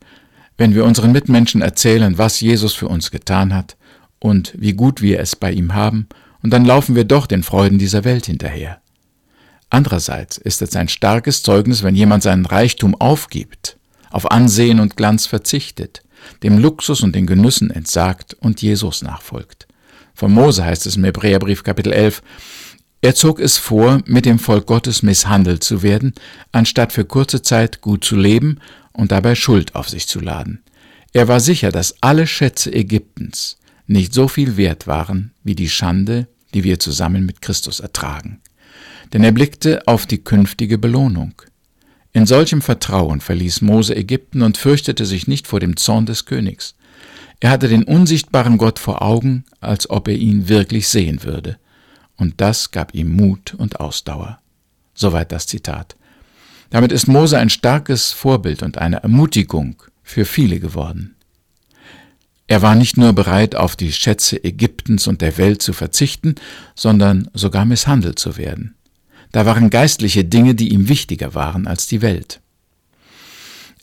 wenn 0.58 0.74
wir 0.74 0.84
unseren 0.84 1.12
Mitmenschen 1.12 1.62
erzählen, 1.62 2.18
was 2.18 2.42
Jesus 2.42 2.74
für 2.74 2.88
uns 2.88 3.12
getan 3.12 3.54
hat 3.54 3.78
und 4.18 4.54
wie 4.58 4.74
gut 4.74 5.04
wir 5.04 5.20
es 5.20 5.36
bei 5.36 5.52
ihm 5.52 5.76
haben 5.76 6.10
und 6.48 6.52
dann 6.52 6.64
laufen 6.64 6.96
wir 6.96 7.04
doch 7.04 7.28
den 7.28 7.44
Freuden 7.44 7.78
dieser 7.78 8.06
Welt 8.06 8.28
hinterher. 8.28 8.80
Andererseits 9.70 10.38
ist 10.38 10.62
es 10.62 10.78
ein 10.78 10.88
starkes 10.88 11.44
Zeugnis, 11.44 11.84
wenn 11.84 11.94
jemand 11.94 12.24
seinen 12.24 12.46
Reichtum 12.46 12.96
aufgibt, 12.96 13.78
auf 14.12 14.32
Ansehen 14.32 14.80
und 14.80 14.96
Glanz 14.96 15.26
verzichtet, 15.26 16.04
dem 16.44 16.58
Luxus 16.58 17.02
und 17.02 17.14
den 17.16 17.28
Genüssen 17.28 17.70
entsagt 17.70 18.34
und 18.40 18.62
Jesus 18.62 19.02
nachfolgt. 19.02 19.68
Von 20.14 20.32
Mose 20.32 20.64
heißt 20.64 20.86
es 20.86 20.96
im 20.96 21.04
Hebräerbrief 21.04 21.64
Kapitel 21.64 21.92
11, 21.92 22.22
er 23.02 23.14
zog 23.14 23.42
es 23.42 23.58
vor, 23.58 24.00
mit 24.06 24.24
dem 24.24 24.40
Volk 24.40 24.68
Gottes 24.68 25.04
misshandelt 25.04 25.66
zu 25.66 25.84
werden, 25.84 26.14
anstatt 26.54 26.94
für 26.94 27.04
kurze 27.04 27.42
Zeit 27.42 27.82
gut 27.82 28.06
zu 28.06 28.16
leben 28.16 28.62
und 28.94 29.12
dabei 29.12 29.36
Schuld 29.36 29.76
auf 29.76 29.90
sich 29.90 30.08
zu 30.08 30.22
laden. 30.22 30.64
Er 31.12 31.28
war 31.28 31.42
sicher, 31.42 31.74
dass 31.74 31.98
alle 32.00 32.26
Schätze 32.26 32.72
Ägyptens 32.72 33.58
nicht 33.86 34.14
so 34.14 34.30
viel 34.30 34.56
wert 34.56 34.88
waren 34.88 35.34
wie 35.44 35.56
die 35.56 35.70
Schande, 35.70 36.30
die 36.54 36.64
wir 36.64 36.80
zusammen 36.80 37.26
mit 37.26 37.42
Christus 37.42 37.80
ertragen. 37.80 38.42
Denn 39.14 39.24
er 39.24 39.32
blickte 39.32 39.88
auf 39.88 40.06
die 40.06 40.24
künftige 40.24 40.78
Belohnung. 40.78 41.34
In 42.14 42.26
solchem 42.26 42.62
Vertrauen 42.62 43.22
verließ 43.22 43.62
Mose 43.62 43.96
Ägypten 43.96 44.42
und 44.42 44.58
fürchtete 44.58 45.06
sich 45.06 45.28
nicht 45.28 45.48
vor 45.48 45.60
dem 45.60 45.78
Zorn 45.78 46.06
des 46.06 46.26
Königs. 46.26 46.76
Er 47.40 47.52
hatte 47.52 47.68
den 47.68 47.84
unsichtbaren 47.84 48.58
Gott 48.58 48.80
vor 48.80 49.02
Augen, 49.02 49.46
als 49.60 49.90
ob 49.90 50.08
er 50.08 50.16
ihn 50.16 50.50
wirklich 50.50 50.88
sehen 50.88 51.24
würde. 51.24 51.58
Und 52.16 52.42
das 52.42 52.72
gab 52.72 52.96
ihm 52.96 53.16
Mut 53.16 53.54
und 53.54 53.80
Ausdauer. 53.80 54.40
Soweit 54.96 55.32
das 55.32 55.46
Zitat. 55.46 55.96
Damit 56.72 56.92
ist 56.92 57.08
Mose 57.08 57.38
ein 57.38 57.50
starkes 57.50 58.12
Vorbild 58.12 58.64
und 58.64 58.78
eine 58.80 59.04
Ermutigung 59.04 59.82
für 60.02 60.26
viele 60.26 60.60
geworden. 60.60 61.17
Er 62.48 62.62
war 62.62 62.76
nicht 62.76 62.98
nur 62.98 63.14
bereit, 63.14 63.56
auf 63.56 63.76
die 63.76 63.92
Schätze 63.92 64.42
Ägyptens 64.44 65.08
und 65.08 65.22
der 65.22 65.38
Welt 65.38 65.62
zu 65.62 65.74
verzichten, 65.74 66.36
sondern 66.76 67.30
sogar 67.34 67.66
misshandelt 67.66 68.20
zu 68.20 68.38
werden. 68.38 68.76
Da 69.34 69.46
waren 69.46 69.70
geistliche 69.70 70.24
Dinge, 70.24 70.56
die 70.56 70.70
ihm 70.70 70.88
wichtiger 70.88 71.36
waren 71.36 71.68
als 71.68 71.88
die 71.88 72.02
Welt. 72.02 72.40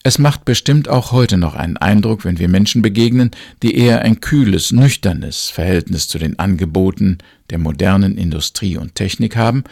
Es 0.06 0.18
macht 0.18 0.44
bestimmt 0.44 0.88
auch 0.88 1.12
heute 1.12 1.38
noch 1.38 1.54
einen 1.54 1.78
Eindruck, 1.78 2.26
wenn 2.26 2.38
wir 2.38 2.49
Menschen 2.49 2.83
begegnen, 2.83 3.30
die 3.62 3.75
eher 3.75 4.02
ein 4.02 4.21
kühles, 4.21 4.71
nüchternes 4.71 5.49
Verhältnis 5.49 6.09
zu 6.09 6.18
den 6.18 6.38
Angeboten 6.38 7.18
der 7.49 7.59
modernen 7.59 8.18
Industrie 8.18 8.76
und 8.76 8.94
Technik 8.94 9.37
haben 9.37 9.64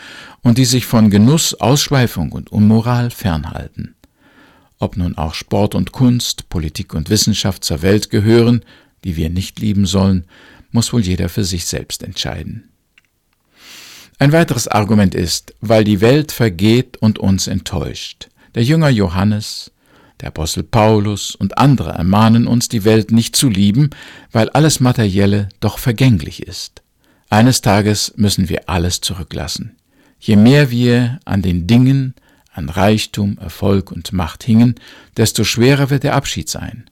und 0.42 0.56
die 0.56 0.64
sich 0.64 0.87
von 0.87 1.11
Genuss, 1.11 1.52
Ausschweifung 1.54 2.32
und 2.32 2.50
Unmoral 2.50 3.11
fernhalten. 3.11 3.94
Ob 4.78 4.96
nun 4.96 5.18
auch 5.18 5.34
Sport 5.34 5.75
und 5.75 5.92
Kunst, 5.92 6.49
Politik 6.49 6.94
und 6.94 7.11
Wissenschaft 7.11 7.62
zur 7.62 7.82
Welt 7.82 8.08
gehören, 8.08 8.64
die 9.04 9.16
wir 9.16 9.30
nicht 9.30 9.61
lieben 9.61 9.87
sollen, 9.87 10.25
muss 10.71 10.92
wohl 10.92 11.02
jeder 11.02 11.28
für 11.28 11.44
sich 11.44 11.66
selbst 11.66 12.02
entscheiden. 12.02 12.71
Ein 14.18 14.32
weiteres 14.32 14.68
Argument 14.68 15.14
ist, 15.14 15.54
weil 15.61 15.85
die 15.85 16.00
Welt 16.00 16.32
vergeht 16.32 16.97
und 16.99 17.18
uns 17.18 17.47
enttäuscht. 17.47 18.28
Der 18.54 18.62
Jünger 18.62 18.88
Johannes, 18.88 19.73
der 20.21 20.28
Apostel 20.28 20.62
Paulus 20.62 21.35
und 21.35 21.59
andere 21.59 21.90
ermahnen 21.90 22.47
uns, 22.47 22.68
die 22.68 22.85
Welt 22.85 23.11
nicht 23.11 23.35
zu 23.35 23.49
lieben, 23.49 23.90
weil 24.30 24.49
alles 24.50 24.78
Materielle 24.78 25.49
doch 25.61 25.78
vergänglich 25.78 26.42
ist. 26.42 26.82
Eines 27.28 27.62
Tages 27.62 28.12
müssen 28.16 28.49
wir 28.49 28.68
alles 28.68 29.00
zurücklassen. 29.00 29.76
Je 30.21 30.37
mehr 30.37 30.71
wir 30.71 31.18
an 31.25 31.42
den 31.42 31.66
Dingen, 31.66 32.14
an 32.52 32.68
Reichtum, 32.68 33.38
Erfolg 33.38 33.90
und 33.90 34.12
Macht 34.12 34.44
hingen, 34.44 34.76
desto 35.16 35.42
schwerer 35.42 35.90
wird 35.90 36.04
der 36.04 36.14
Abschied 36.14 36.49
sein. 36.49 36.88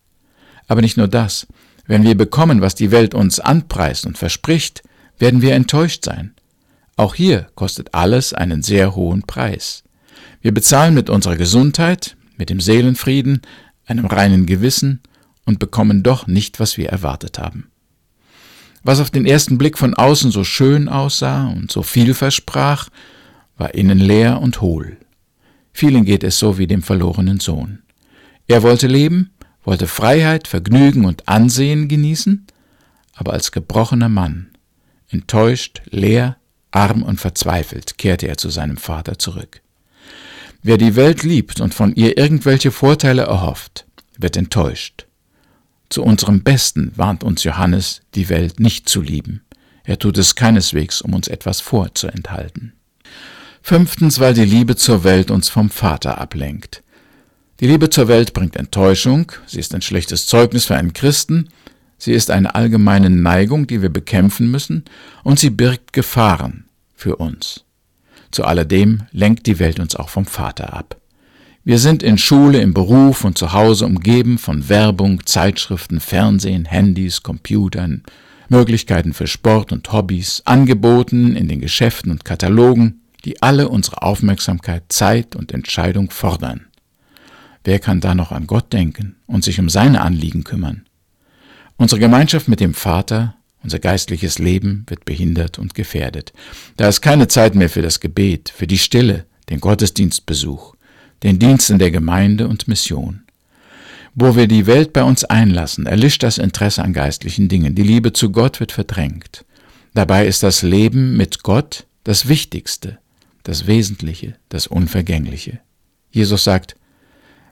Aber 0.67 0.81
nicht 0.81 0.97
nur 0.97 1.09
das, 1.09 1.47
wenn 1.91 2.05
wir 2.05 2.17
bekommen, 2.17 2.61
was 2.61 2.77
die 2.77 2.93
Welt 2.93 3.15
uns 3.15 3.41
anpreist 3.41 4.07
und 4.07 4.17
verspricht, 4.17 4.85
werden 5.19 5.43
wir 5.43 5.55
enttäuscht 5.57 6.05
sein. 6.05 6.37
Auch 6.95 7.17
hier 7.17 7.49
kostet 7.57 7.95
alles 7.95 8.33
einen 8.33 8.63
sehr 8.63 8.95
hohen 8.95 9.23
Preis. 9.23 9.83
Wir 10.41 10.55
bezahlen 10.55 10.95
mit 10.95 11.11
unserer 11.11 11.35
Gesundheit, 11.35 12.17
mit 12.37 12.49
dem 12.49 12.61
Seelenfrieden, 12.61 13.43
einem 13.87 14.07
reinen 14.07 14.47
Gewissen 14.47 15.01
und 15.45 15.59
bekommen 15.59 16.05
doch 16.05 16.29
nicht, 16.29 16.61
was 16.61 16.77
wir 16.77 16.91
erwartet 16.91 17.41
haben. 17.41 17.73
Was 18.85 19.01
auf 19.01 19.11
den 19.11 19.27
ersten 19.27 19.59
Blick 19.59 19.77
von 19.77 19.95
außen 19.95 20.31
so 20.31 20.45
schön 20.45 20.89
aussah 20.89 21.49
und 21.49 21.73
so 21.73 21.83
viel 21.83 22.15
versprach, 22.15 22.89
war 23.57 23.75
innen 23.75 23.99
leer 23.99 24.41
und 24.41 24.61
hohl. 24.61 24.97
Vielen 25.73 26.05
geht 26.05 26.23
es 26.23 26.39
so 26.39 26.57
wie 26.57 26.69
dem 26.69 26.85
verlorenen 26.85 27.41
Sohn. 27.41 27.81
Er 28.47 28.63
wollte 28.63 28.87
leben, 28.87 29.33
wollte 29.65 29.87
Freiheit, 29.87 30.49
Vergnügen 30.49 31.05
und 31.05 31.29
Ansehen 31.29 31.89
genießen, 31.89 32.47
aber 33.15 33.33
als 33.33 33.53
gebrochener 33.53 34.09
Mann, 34.09 34.51
enttäuscht, 35.11 35.83
leer, 35.91 36.37
arm 36.71 37.03
und 37.03 37.21
verzweifelt, 37.21 37.99
kehrte 37.99 38.29
er 38.29 38.37
zu 38.37 38.49
seinem 38.49 38.77
Vater 38.77 39.19
zurück. 39.19 39.61
Wer 40.63 40.79
die 40.79 40.97
Welt 40.97 41.23
liebt 41.23 41.61
und 41.61 41.75
von 41.75 41.95
ihr 41.95 42.19
irgendwelche 42.19 42.71
Vorteile 42.71 43.23
erhofft, 43.23 43.87
wird 44.19 44.37
enttäuscht. 44.37 45.07
Zu 45.89 46.03
unserem 46.03 46.43
Besten 46.43 46.93
warnt 46.97 47.25
uns 47.25 47.43
Johannes, 47.45 48.03
die 48.15 48.29
Welt 48.29 48.61
nicht 48.61 48.89
zu 48.89 49.01
lieben. 49.01 49.43
Er 49.85 49.99
tut 49.99 50.19
es 50.19 50.37
keineswegs, 50.37 51.01
um 51.01 51.15
uns 51.15 51.29
etwas 51.29 51.61
vorzuenthalten. 51.61 52.75
Fünftens, 53.63 54.21
weil 54.21 54.35
die 54.35 54.45
Liebe 54.45 54.77
zur 54.77 55.05
Welt 55.05 55.31
uns 55.31 55.49
vom 55.49 55.71
Vater 55.71 56.19
ablenkt. 56.19 56.83
Die 57.61 57.67
Liebe 57.67 57.91
zur 57.91 58.09
Welt 58.09 58.33
bringt 58.33 58.57
Enttäuschung, 58.57 59.33
sie 59.47 59.61
ist 59.61 59.75
ein 59.75 59.83
schlechtes 59.83 60.25
Zeugnis 60.25 60.65
für 60.65 60.77
einen 60.77 60.95
Christen, 60.95 61.51
sie 61.99 62.13
ist 62.13 62.31
eine 62.31 62.55
allgemeine 62.55 63.11
Neigung, 63.11 63.67
die 63.67 63.83
wir 63.83 63.91
bekämpfen 63.91 64.51
müssen, 64.51 64.87
und 65.25 65.39
sie 65.39 65.51
birgt 65.51 65.93
Gefahren 65.93 66.65
für 66.95 67.17
uns. 67.17 67.67
Zu 68.31 68.47
alledem 68.47 69.03
lenkt 69.13 69.47
die 69.47 69.59
Welt 69.59 69.79
uns 69.79 69.95
auch 69.95 70.09
vom 70.09 70.25
Vater 70.25 70.73
ab. 70.73 70.97
Wir 71.63 71.79
sind 71.79 72.03
in 72.03 72.17
Schule, 72.17 72.63
im 72.63 72.73
Beruf 72.73 73.25
und 73.25 73.37
zu 73.37 73.53
Hause 73.53 73.85
umgeben 73.85 74.39
von 74.39 74.71
Werbung, 74.71 75.27
Zeitschriften, 75.27 76.01
Fernsehen, 76.01 76.65
Handys, 76.65 77.23
Computern, 77.23 78.05
Möglichkeiten 78.49 79.13
für 79.13 79.27
Sport 79.27 79.71
und 79.71 79.93
Hobbys, 79.93 80.41
Angeboten 80.47 81.37
in 81.37 81.47
den 81.47 81.61
Geschäften 81.61 82.11
und 82.11 82.25
Katalogen, 82.25 83.03
die 83.27 83.43
alle 83.43 83.69
unsere 83.69 84.01
Aufmerksamkeit, 84.01 84.85
Zeit 84.89 85.37
und 85.37 85.53
Entscheidung 85.53 86.09
fordern. 86.09 86.70
Wer 87.65 87.79
kann 87.79 88.01
da 88.01 88.15
noch 88.15 88.33
an 88.33 88.47
Gott 88.47 88.73
denken 88.73 89.17
und 89.27 89.45
sich 89.45 89.59
um 89.61 89.69
seine 89.69 90.01
Anliegen 90.01 90.45
kümmern? 90.45 90.87
Unsere 91.77 92.01
Gemeinschaft 92.01 92.49
mit 92.49 92.61
dem 92.61 92.75
Vater, 92.75 93.35
unser 93.63 93.79
geistliches 93.79 94.39
Leben 94.39 94.85
wird 94.89 95.05
behindert 95.05 95.59
und 95.59 95.75
gefährdet. 95.75 96.33
Da 96.77 96.89
ist 96.89 97.01
keine 97.01 97.29
Zeit 97.29 97.55
mehr 97.55 97.69
für 97.69 97.83
das 97.83 98.01
Gebet, 98.01 98.53
für 98.55 98.67
die 98.67 98.79
Stille, 98.79 99.27
den 99.51 99.61
Gottesdienstbesuch, 99.61 100.75
den 101.23 101.39
Dienst 101.39 101.71
in 101.71 101.79
der 101.79 101.91
Gemeinde 101.91 102.49
und 102.49 102.69
Mission. 102.69 103.23
Wo 104.15 104.37
wir 104.37 104.49
die 104.49 104.67
Welt 104.67 104.93
bei 104.93 105.03
uns 105.03 105.25
einlassen, 105.25 105.87
erlischt 105.87 106.23
das 106.23 106.39
Interesse 106.39 106.83
an 106.83 106.93
geistlichen 106.93 107.49
Dingen. 107.49 107.75
Die 107.75 107.83
Liebe 107.83 108.13
zu 108.13 108.31
Gott 108.33 108.59
wird 108.61 108.73
verdrängt. 108.73 109.45
Dabei 109.95 110.27
ist 110.27 110.43
das 110.43 110.63
Leben 110.63 111.17
mit 111.17 111.43
Gott 111.43 111.87
das 112.05 112.29
Wichtigste, 112.29 112.99
das 113.43 113.67
Wesentliche, 113.67 114.37
das 114.49 114.67
Unvergängliche. 114.67 115.61
Jesus 116.11 116.45
sagt, 116.45 116.77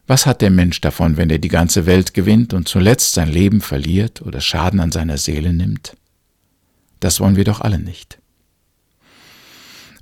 was 0.09 0.27
hat 0.27 0.41
der 0.41 0.51
Mensch 0.51 0.81
davon, 0.81 1.17
wenn 1.19 1.31
er 1.31 1.39
die 1.39 1.49
ganze 1.49 1.85
Welt 1.87 2.15
gewinnt 2.15 2.55
und 2.55 2.67
zuletzt 2.67 3.13
sein 3.13 3.29
Leben 3.29 3.61
verliert 3.61 4.23
oder 4.23 4.41
Schaden 4.41 4.81
an 4.81 4.91
seiner 4.91 5.19
Seele 5.19 5.53
nimmt? 5.53 5.97
Das 6.99 7.21
wollen 7.21 7.37
wir 7.37 7.45
doch 7.45 7.61
alle 7.61 7.79
nicht. 7.79 8.19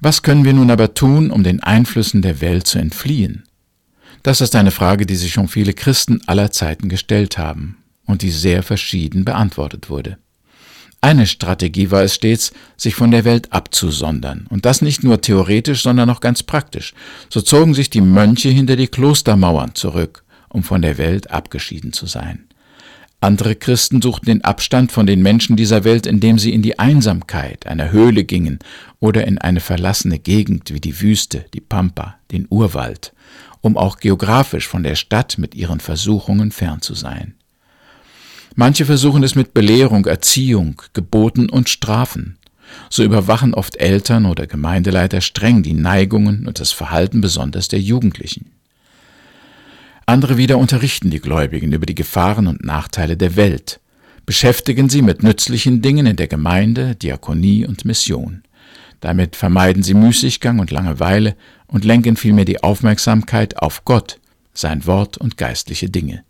Was 0.01 0.23
können 0.23 0.45
wir 0.45 0.53
nun 0.53 0.71
aber 0.71 0.95
tun, 0.95 1.31
um 1.31 1.43
den 1.43 1.61
Einflüssen 1.61 2.23
der 2.23 2.41
Welt 2.41 2.67
zu 2.67 2.79
entfliehen? 2.79 3.45
Das 4.23 4.41
ist 4.41 4.55
eine 4.55 4.71
Frage, 4.71 5.07
die 5.07 5.17
sich 5.17 5.33
schon 5.33 5.49
viele 5.49 5.73
Christen 5.73 6.21
aller 6.27 6.51
Zeiten 6.53 6.89
gestellt 6.89 7.37
haben 7.37 7.79
und 8.05 8.23
die 8.23 8.31
sehr 8.31 8.63
verschieden 8.63 9.25
beantwortet 9.25 9.91
wurde. 9.91 10.19
Eine 11.07 11.29
Strategie 11.29 11.93
war 11.93 12.03
es 12.03 12.17
stets, 12.17 12.53
sich 12.77 12.97
von 12.97 13.13
der 13.13 13.25
Welt 13.25 13.53
abzusondern, 13.53 14.49
und 14.51 14.67
das 14.67 14.83
nicht 14.83 15.05
nur 15.05 15.21
theoretisch, 15.21 15.85
sondern 15.85 16.11
auch 16.11 16.19
ganz 16.19 16.43
praktisch. 16.43 16.95
So 17.31 17.41
zogen 17.41 17.75
sich 17.75 17.91
die 17.91 18.01
Mönche 18.01 18.49
hinter 18.49 18.75
die 18.75 18.89
Klostermauern 18.89 19.77
zurück, 19.77 20.25
um 20.49 20.65
von 20.65 20.83
der 20.83 20.99
Welt 20.99 21.31
abgeschieden 21.31 21.93
zu 21.93 22.07
sein. 22.07 22.49
Andere 23.21 23.55
Christen 23.55 24.03
suchten 24.03 24.27
den 24.27 24.43
Abstand 24.43 24.91
von 24.91 25.07
den 25.07 25.23
Menschen 25.23 25.55
dieser 25.55 25.85
Welt, 25.85 26.09
indem 26.09 26.41
sie 26.41 26.53
in 26.53 26.63
die 26.63 26.81
Einsamkeit 26.81 27.69
einer 27.69 27.93
Höhle 27.93 28.25
gingen 28.25 28.59
oder 28.99 29.29
in 29.29 29.39
eine 29.39 29.61
verlassene 29.61 30.19
Gegend 30.19 30.75
wie 30.75 30.81
die 30.81 31.01
Wüste, 31.01 31.45
die 31.55 31.61
Pampa, 31.61 32.17
den 32.33 32.49
Urwald, 32.51 33.13
um 33.61 33.77
auch 33.77 33.99
geografisch 33.99 34.67
von 34.67 34.83
der 34.83 34.97
Stadt 34.97 35.39
mit 35.39 35.55
ihren 35.55 35.79
Versuchungen 35.79 36.51
fern 36.51 36.83
zu 36.83 36.95
sein. 36.95 37.37
Manche 38.59 38.87
versuchen 38.87 39.23
es 39.23 39.35
mit 39.35 39.53
Belehrung, 39.53 40.07
Erziehung, 40.07 40.81
Geboten 40.95 41.51
und 41.51 41.69
Strafen. 41.69 42.39
So 42.89 43.05
überwachen 43.05 43.53
oft 43.53 43.77
Eltern 43.77 44.25
oder 44.25 44.47
Gemeindeleiter 44.47 45.21
streng 45.21 45.63
die 45.63 45.75
Neigungen 45.75 46.49
und 46.49 46.59
das 46.59 46.73
Verhalten 46.73 47.21
besonders 47.21 47.69
der 47.69 47.81
Jugendlichen. 47.81 48.53
Andere 50.07 50.39
wieder 50.39 50.57
unterrichten 50.57 51.11
die 51.11 51.21
Gläubigen 51.21 51.73
über 51.75 51.85
die 51.85 51.95
Gefahren 51.95 52.47
und 52.47 52.65
Nachteile 52.65 53.19
der 53.19 53.37
Welt, 53.37 53.79
beschäftigen 54.25 54.89
sie 54.89 55.03
mit 55.03 55.23
nützlichen 55.23 55.83
Dingen 55.83 56.07
in 56.07 56.17
der 56.17 56.29
Gemeinde, 56.29 56.97
Diakonie 56.97 57.67
und 57.67 57.85
Mission. 57.85 58.43
Damit 59.01 59.37
vermeiden 59.37 59.83
sie 59.83 59.95
Müßiggang 59.95 60.61
und 60.61 60.71
Langeweile 60.71 61.37
und 61.67 61.85
lenken 61.85 62.17
vielmehr 62.17 62.47
die 62.47 62.63
Aufmerksamkeit 62.63 63.59
auf 63.59 63.85
Gott, 63.85 64.19
sein 64.55 64.87
Wort 64.87 65.19
und 65.19 65.37
geistliche 65.37 65.91
Dinge. 65.91 66.25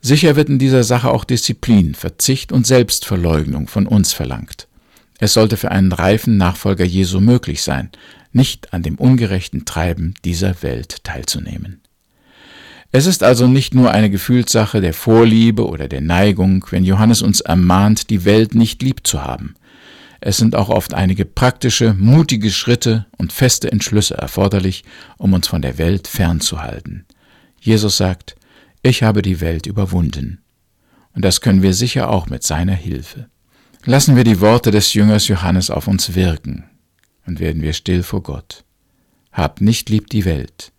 Sicher 0.00 0.34
wird 0.36 0.48
in 0.48 0.58
dieser 0.58 0.82
Sache 0.82 1.10
auch 1.10 1.24
Disziplin, 1.24 1.94
Verzicht 1.94 2.52
und 2.52 2.66
Selbstverleugnung 2.66 3.68
von 3.68 3.86
uns 3.86 4.12
verlangt. 4.12 4.66
Es 5.18 5.34
sollte 5.34 5.58
für 5.58 5.70
einen 5.70 5.92
reifen 5.92 6.38
Nachfolger 6.38 6.84
Jesu 6.84 7.20
möglich 7.20 7.62
sein, 7.62 7.90
nicht 8.32 8.72
an 8.72 8.82
dem 8.82 8.94
ungerechten 8.96 9.66
Treiben 9.66 10.14
dieser 10.24 10.62
Welt 10.62 11.04
teilzunehmen. 11.04 11.80
Es 12.92 13.06
ist 13.06 13.22
also 13.22 13.46
nicht 13.46 13.74
nur 13.74 13.92
eine 13.92 14.10
Gefühlssache 14.10 14.80
der 14.80 14.94
Vorliebe 14.94 15.66
oder 15.66 15.86
der 15.86 16.00
Neigung, 16.00 16.64
wenn 16.70 16.84
Johannes 16.84 17.22
uns 17.22 17.40
ermahnt, 17.40 18.10
die 18.10 18.24
Welt 18.24 18.54
nicht 18.54 18.82
lieb 18.82 19.06
zu 19.06 19.22
haben. 19.22 19.54
Es 20.20 20.38
sind 20.38 20.56
auch 20.56 20.70
oft 20.70 20.92
einige 20.92 21.24
praktische, 21.24 21.94
mutige 21.94 22.50
Schritte 22.50 23.06
und 23.16 23.32
feste 23.32 23.70
Entschlüsse 23.70 24.16
erforderlich, 24.16 24.84
um 25.18 25.34
uns 25.34 25.48
von 25.48 25.62
der 25.62 25.78
Welt 25.78 26.08
fernzuhalten. 26.08 27.06
Jesus 27.60 27.96
sagt, 27.96 28.36
ich 28.82 29.02
habe 29.02 29.22
die 29.22 29.40
Welt 29.40 29.66
überwunden. 29.66 30.42
Und 31.14 31.24
das 31.24 31.40
können 31.40 31.62
wir 31.62 31.74
sicher 31.74 32.08
auch 32.08 32.26
mit 32.26 32.42
seiner 32.42 32.74
Hilfe. 32.74 33.28
Lassen 33.84 34.16
wir 34.16 34.24
die 34.24 34.40
Worte 34.40 34.70
des 34.70 34.94
Jüngers 34.94 35.28
Johannes 35.28 35.70
auf 35.70 35.88
uns 35.88 36.14
wirken 36.14 36.64
und 37.26 37.40
werden 37.40 37.62
wir 37.62 37.72
still 37.72 38.02
vor 38.02 38.22
Gott. 38.22 38.64
Habt 39.32 39.60
nicht 39.60 39.88
lieb 39.88 40.10
die 40.10 40.24
Welt, 40.24 40.72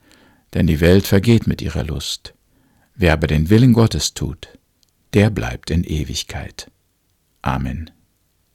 denn 0.53 0.67
die 0.67 0.81
Welt 0.81 1.07
vergeht 1.07 1.47
mit 1.47 1.61
ihrer 1.61 1.83
Lust. 1.83 2.33
Wer 2.95 3.13
aber 3.13 3.27
den 3.27 3.49
Willen 3.49 3.73
Gottes 3.73 4.13
tut, 4.13 4.49
der 5.13 5.29
bleibt 5.29 5.71
in 5.71 5.83
Ewigkeit. 5.83 6.69
Amen. 7.41 7.89